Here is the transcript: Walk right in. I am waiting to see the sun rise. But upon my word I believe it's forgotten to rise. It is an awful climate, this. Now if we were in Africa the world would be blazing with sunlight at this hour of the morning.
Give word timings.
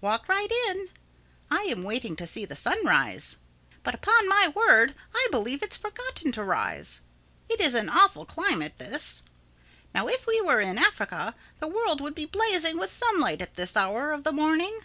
Walk 0.00 0.28
right 0.28 0.52
in. 0.68 0.90
I 1.50 1.62
am 1.62 1.82
waiting 1.82 2.14
to 2.14 2.24
see 2.24 2.44
the 2.44 2.54
sun 2.54 2.86
rise. 2.86 3.38
But 3.82 3.96
upon 3.96 4.28
my 4.28 4.46
word 4.46 4.94
I 5.12 5.26
believe 5.32 5.60
it's 5.60 5.76
forgotten 5.76 6.30
to 6.30 6.44
rise. 6.44 7.00
It 7.48 7.60
is 7.60 7.74
an 7.74 7.88
awful 7.88 8.24
climate, 8.24 8.78
this. 8.78 9.24
Now 9.92 10.06
if 10.06 10.24
we 10.24 10.40
were 10.40 10.60
in 10.60 10.78
Africa 10.78 11.34
the 11.58 11.66
world 11.66 12.00
would 12.00 12.14
be 12.14 12.26
blazing 12.26 12.78
with 12.78 12.92
sunlight 12.92 13.42
at 13.42 13.56
this 13.56 13.76
hour 13.76 14.12
of 14.12 14.22
the 14.22 14.30
morning. 14.30 14.82